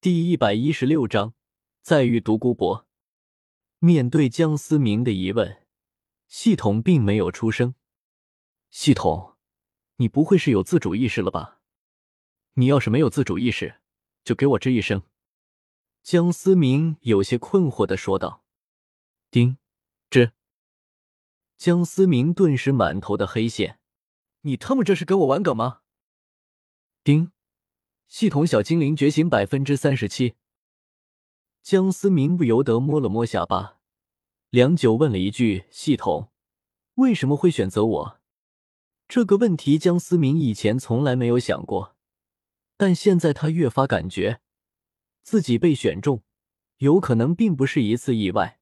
[0.00, 1.34] 第一百一十六章，
[1.82, 2.86] 再遇独孤博。
[3.80, 5.66] 面对江思明的疑问，
[6.28, 7.74] 系统并没有出声。
[8.70, 9.36] 系统，
[9.96, 11.58] 你不会是有自主意识了吧？
[12.52, 13.80] 你要是没有自主意识，
[14.22, 15.02] 就给我吱一声。
[16.04, 18.44] 江思明有些困惑的说道。
[19.32, 19.58] 丁，
[20.08, 20.30] 吱。
[21.56, 23.80] 江思明顿时满头的黑线。
[24.42, 25.80] 你他妈这是跟我玩梗吗？
[27.02, 27.32] 丁。
[28.08, 30.34] 系统小精灵觉醒百分之三十七。
[31.62, 33.78] 江思明不由得摸了摸下巴，
[34.48, 36.30] 良久问了一句：“系统
[36.94, 38.20] 为什么会选择我？”
[39.06, 41.96] 这个问题江思明以前从来没有想过，
[42.78, 44.40] 但现在他越发感觉
[45.22, 46.22] 自己被选中，
[46.78, 48.58] 有可能并不是一次意外。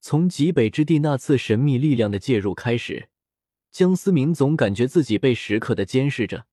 [0.00, 3.08] 从极北之地那次神秘力量的介入开始，
[3.70, 6.44] 江思明总感觉自己被时刻的监视着。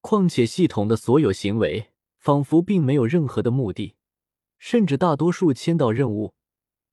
[0.00, 3.96] 况且系统的所有行为仿佛并没有任何的目的，
[4.58, 6.34] 甚至大多数签到任务，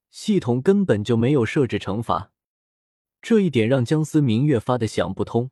[0.09, 2.31] 系统根本就没有设置惩罚。
[3.21, 5.51] 这一点让江思明越发的想不通。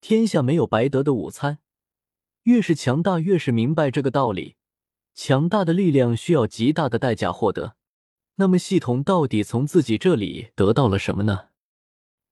[0.00, 1.58] 天下没有白得的午餐，
[2.44, 4.56] 越是强大，越是明白这个道理。
[5.14, 7.76] 强大的力量需要极大的代价获得，
[8.36, 11.48] 那么系统到底从自己这里得到了什么呢？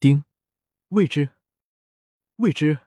[0.00, 0.24] 丁，
[0.88, 1.30] 未知，
[2.36, 2.78] 未知。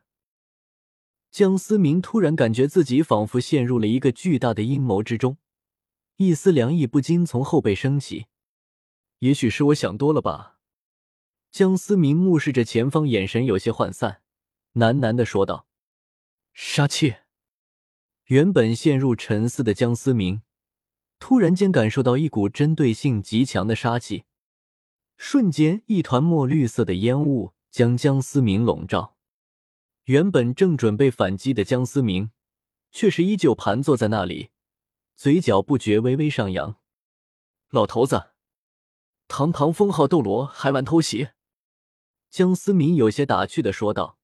[1.31, 5.37] 江思明突然感觉自己仿佛陷入了一个巨大的阴谋之中，
[6.17, 8.25] 一丝凉意不禁从后背升起。
[9.19, 10.59] 也许是我想多了吧。
[11.49, 14.21] 江思明目视着前方，眼神有些涣散，
[14.73, 15.67] 喃喃的说道
[16.53, 17.15] ：“杀气。”
[18.27, 20.41] 原本陷入沉思的江思明，
[21.17, 24.25] 突然间感受到一股针对性极强的杀气，
[25.15, 29.15] 瞬间，一团墨绿色的烟雾将江思明笼罩。
[30.05, 32.31] 原本正准备反击的江思明，
[32.91, 34.49] 却是依旧盘坐在那里，
[35.15, 36.77] 嘴角不觉微微上扬。
[37.69, 38.31] 老头子，
[39.27, 41.29] 堂堂封号斗罗还玩偷袭？
[42.29, 44.17] 江思明有些打趣的说道，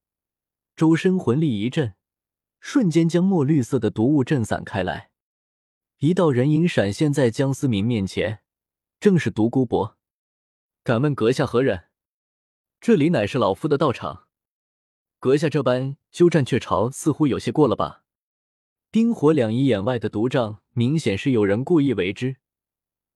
[0.74, 1.94] 周身魂力一震，
[2.58, 5.10] 瞬间将墨绿色的毒雾震散开来。
[5.98, 8.40] 一道人影闪现在江思明面前，
[8.98, 9.96] 正是独孤博。
[10.82, 11.84] 敢问阁下何人？
[12.80, 14.27] 这里乃是老夫的道场。
[15.20, 18.04] 阁下这般鸠占鹊巢，似乎有些过了吧？
[18.92, 22.36] 冰火两仪眼外的毒障，明显是有人故意为之。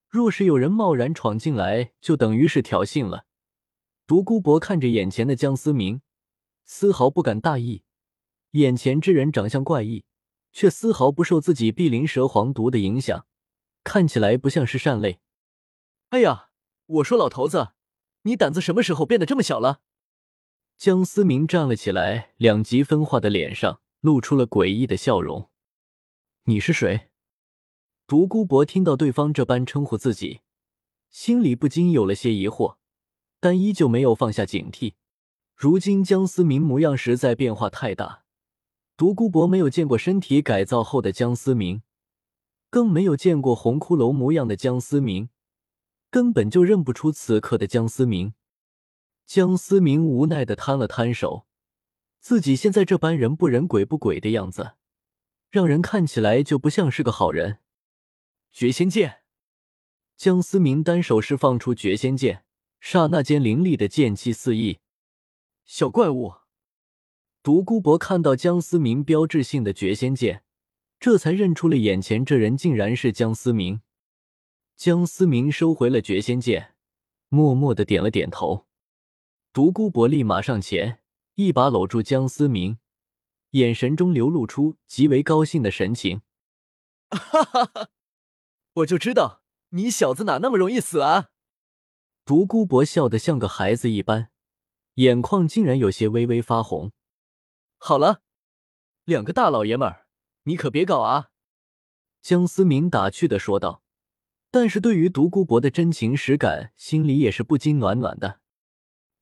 [0.08, 3.26] 若是有人贸然闯进来，就等于是挑衅了。
[4.04, 6.02] 独孤博看着眼前的江思明，
[6.64, 7.84] 丝毫不敢大意。
[8.50, 10.04] 眼前之人长相怪异，
[10.52, 13.26] 却丝毫不受自己碧鳞蛇皇毒的影响，
[13.84, 15.20] 看起来不像是善类。
[16.10, 16.48] 哎呀，
[16.86, 17.68] 我说老头子，
[18.22, 19.82] 你胆子什么时候变得这么小了？
[20.82, 25.48] 江思明站了起来，两极分化的脸上露出了诡异的笑容。
[26.46, 27.10] “你是谁？”
[28.08, 30.40] 独孤博听到对方这般称呼自己，
[31.08, 32.78] 心里不禁有了些疑惑，
[33.38, 34.94] 但依旧没有放下警惕。
[35.54, 38.24] 如今江思明模样实在变化太大，
[38.96, 41.82] 独孤博没有见过身体改造后的江思明，
[42.70, 45.28] 更没有见过红骷髅模样的江思明，
[46.10, 48.34] 根本就认不出此刻的江思明。
[49.26, 51.46] 江思明无奈的摊了摊手，
[52.20, 54.72] 自己现在这般人不人鬼不鬼的样子，
[55.50, 57.58] 让人看起来就不像是个好人。
[58.52, 59.22] 绝仙剑，
[60.16, 62.44] 江思明单手释放出绝仙剑，
[62.80, 64.80] 刹那间凌厉的剑气四溢。
[65.64, 66.34] 小怪物，
[67.42, 70.44] 独孤博看到江思明标志性的绝仙剑，
[71.00, 73.80] 这才认出了眼前这人竟然是江思明。
[74.76, 76.74] 江思明收回了绝仙剑，
[77.28, 78.66] 默默的点了点头。
[79.52, 81.00] 独孤博立马上前，
[81.34, 82.78] 一把搂住江思明，
[83.50, 86.22] 眼神中流露出极为高兴的神情。
[87.10, 87.90] 哈哈哈！
[88.76, 91.28] 我就知道你小子哪那么容易死啊！
[92.24, 94.30] 独孤博笑得像个孩子一般，
[94.94, 96.92] 眼眶竟然有些微微发红。
[97.76, 98.22] 好了，
[99.04, 100.06] 两个大老爷们儿，
[100.44, 101.28] 你可别搞啊！
[102.22, 103.82] 江思明打趣的说道。
[104.50, 108.40] 但是对于独孤博的真情实感，心里也是不禁暖暖的。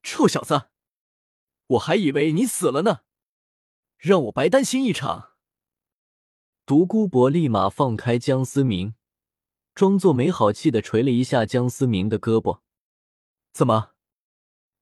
[0.02, 0.69] 臭小子，
[1.67, 3.00] 我还以为你死了呢，
[3.99, 5.32] 让我白担心一场。
[6.67, 8.94] 独孤博立马放开江思明，
[9.75, 12.61] 装作没好气的捶了一下江思明的胳膊。
[13.52, 13.91] 怎么，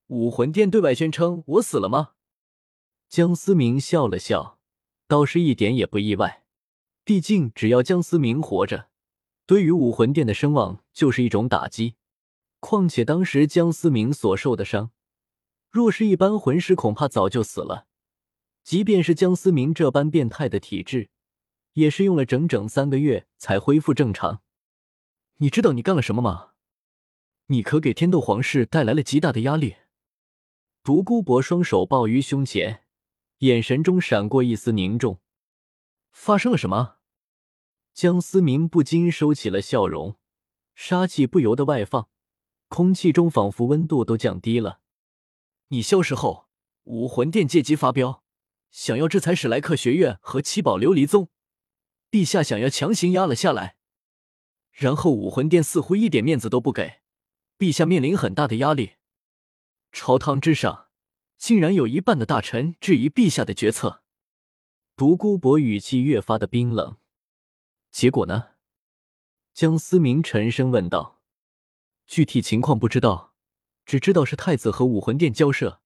[0.07, 2.13] 武魂殿对外宣称我死了吗？
[3.07, 4.59] 江思明笑了笑，
[5.07, 6.45] 倒是一点也不意外。
[7.03, 8.89] 毕竟只要江思明活着，
[9.47, 11.95] 对于武魂殿的声望就是一种打击。
[12.59, 14.91] 况且当时江思明所受的伤。
[15.69, 17.87] 若是一般魂师，恐怕早就死了。
[18.63, 21.09] 即便是江思明这般变态的体质，
[21.73, 24.41] 也是用了整整三个月才恢复正常。
[25.37, 26.51] 你知道你干了什么吗？
[27.47, 29.75] 你可给天斗皇室带来了极大的压力。
[30.83, 32.83] 独孤博双手抱于胸前，
[33.39, 35.19] 眼神中闪过一丝凝重。
[36.11, 36.97] 发生了什么？
[37.93, 40.17] 江思明不禁收起了笑容，
[40.73, 42.09] 杀气不由得外放，
[42.67, 44.78] 空气中仿佛温度都降低了。
[45.69, 46.47] 你消失后，
[46.85, 48.23] 武魂殿借机发飙，
[48.71, 51.29] 想要制裁史莱克学院和七宝琉璃宗，
[52.09, 53.77] 陛下想要强行压了下来。
[54.71, 57.01] 然后武魂殿似乎一点面子都不给，
[57.57, 58.93] 陛下面临很大的压力。
[59.91, 60.87] 朝堂之上，
[61.37, 64.03] 竟然有一半的大臣质疑陛下的决策。
[64.95, 66.97] 独孤博语气越发的冰冷。
[67.91, 68.49] 结果呢？
[69.53, 71.21] 江思明沉声问道。
[72.07, 73.28] 具体情况不知道，
[73.89, 75.81] 只知道是太子和武魂殿交涉，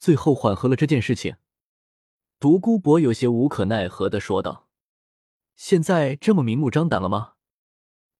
[0.00, 1.36] 最后缓和了这件事情。
[2.40, 4.66] 独孤博有些无可奈何的说道
[5.54, 7.34] ：“现在这么明目张胆了吗？”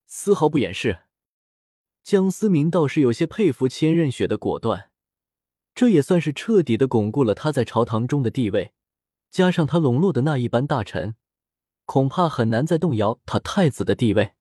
[0.07, 1.01] 丝毫不掩饰。
[2.05, 4.93] 江思明倒是有些佩服千仞雪的果断，
[5.75, 8.73] 这也算是彻底的巩固了他在朝堂中的地位。
[9.33, 11.17] 加上他笼络的那一班大臣，
[11.87, 14.35] 恐怕很难再动摇他太子的地位。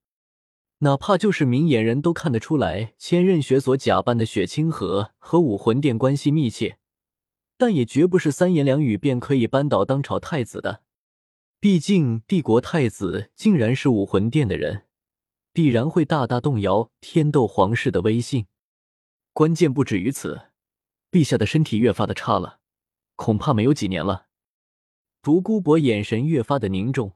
[0.79, 6.77] 哪怕就是明眼人都看得出来，千仞雪所假扮的雪清河和武魂殿关系密切，
[7.57, 10.83] 但也绝不是三言两语便可以扳倒当朝太子的。
[11.59, 14.83] 毕竟帝国太子竟然是武魂殿的人。
[15.51, 18.45] 必然会大大动摇天斗皇室的威信。
[19.33, 20.49] 关键不止于此，
[21.09, 22.59] 陛下的身体越发的差了，
[23.15, 24.27] 恐怕没有几年了。
[25.23, 27.13] 独孤博眼神越发的凝重，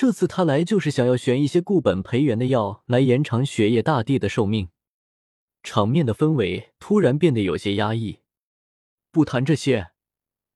[0.00, 4.70] 这次他来就是想要选一些固本培元的药来延长雪夜大帝的寿命。
[5.62, 8.20] 场面的氛围突然变得有些压抑。
[9.10, 9.90] 不谈这些，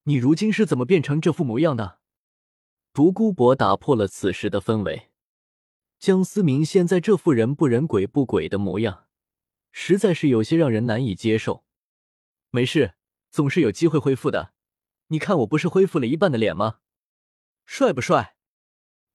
[0.04, 1.98] 你如今是怎么变成这副模样的？
[2.94, 5.10] 独孤博打破了此时的氛围。
[5.98, 9.04] 江思明现在这副人不人鬼不鬼的模样，
[9.72, 11.66] 实在是有些让人难以接受。
[12.48, 12.94] 没事，
[13.30, 14.54] 总是有机会恢复的。
[15.08, 16.78] 你看我不是恢复了一半的脸吗？
[17.66, 18.36] 帅不帅？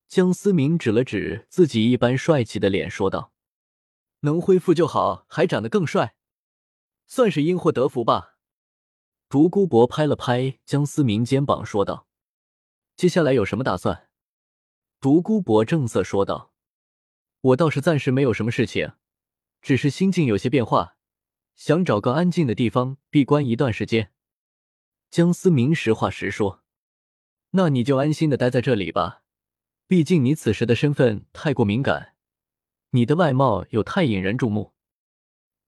[0.10, 3.32] 江思明指了指自己一般帅气的脸，说道
[4.22, 6.16] ：“能恢复就好，还长得更帅，
[7.06, 8.40] 算是因祸得福吧。”
[9.30, 12.08] 独孤博拍了拍江思明肩膀，说道
[12.98, 14.10] ：“接下来有什么打算？”
[15.00, 16.52] 独孤博正色说道。
[17.42, 18.94] 我倒是暂时没有什么事情，
[19.62, 20.98] 只是心境有些变化，
[21.56, 24.12] 想找个安静的地方闭关一段时间。
[25.12, 26.64] 江思明实话实说
[27.52, 29.19] ：“那你就安心的待在这里吧，
[29.90, 32.14] 毕竟你此时的身份太过敏感，
[32.92, 34.76] 你的外貌又太引人注目。”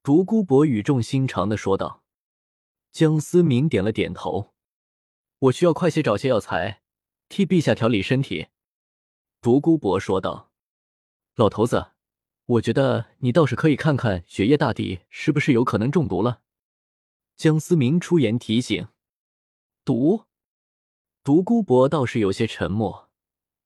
[0.04, 2.04] 独孤博语重心长的说道。
[2.92, 4.54] 江思明点了点头
[5.40, 6.82] ：“我需要快些找些药材，
[7.28, 8.46] 替陛下调理身体。”
[9.42, 10.52] 独孤博说道。
[11.34, 11.90] 老头子，
[12.46, 16.42] 我觉得你倒是可以看看雪夜大帝是不是有可能中毒了。
[17.34, 18.86] 江思明出言提醒。
[19.84, 20.26] 毒？
[21.24, 23.10] 独孤博倒是有些沉默。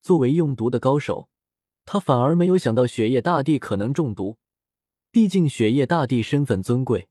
[0.07, 1.29] 作为用毒的高手，
[1.85, 4.39] 他反而没有想到雪夜大帝可能中毒。
[5.11, 7.09] 毕竟雪夜大帝身份尊贵，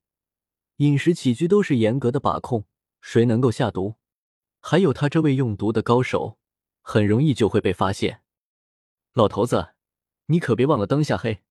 [0.78, 2.64] 饮食起居都是严格的把控，
[3.02, 3.96] 谁能够下毒？
[4.62, 6.38] 还有他这位用毒的高手，
[6.82, 8.22] 很容易就会被发现。
[9.12, 9.74] 老头子。
[10.28, 11.42] 你可别忘了灯下黑。”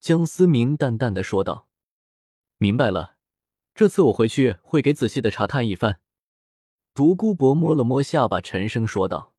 [0.00, 1.68] 江思明淡淡的说道。
[2.56, 3.16] “明白了，
[3.74, 6.00] 这次我回去会给仔细的查探一番。”
[6.94, 9.34] 独孤博摸了摸下巴，沉声说道。